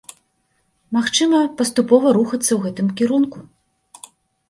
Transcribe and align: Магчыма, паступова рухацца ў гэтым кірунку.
Магчыма, 0.97 1.39
паступова 1.61 2.17
рухацца 2.19 2.47
ў 2.53 2.59
гэтым 2.67 2.87
кірунку. 2.99 3.39